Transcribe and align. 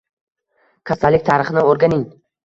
Kasallik 0.91 1.27
tarixini 1.27 1.65
o`rganing 1.73 2.01